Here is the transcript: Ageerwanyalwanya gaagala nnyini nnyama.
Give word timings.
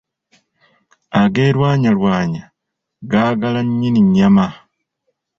Ageerwanyalwanya 1.21 2.43
gaagala 3.11 3.59
nnyini 3.67 4.01
nnyama. 4.05 4.45